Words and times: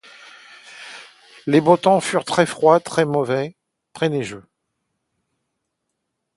Les 1.45 1.61
beaux 1.61 1.77
temps 1.77 1.99
furent 1.99 2.25
très 2.25 2.47
froids; 2.47 2.79
les 2.97 3.05
mauvais, 3.05 3.55
très 3.93 4.09
neigeux. 4.09 4.43